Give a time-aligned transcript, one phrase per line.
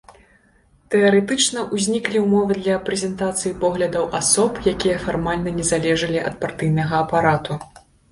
[0.93, 7.59] Тэарэтычна ўзніклі ўмовы для прэзентацыі поглядаў асоб, якія фармальна не залежалі ад партыйнага апарату.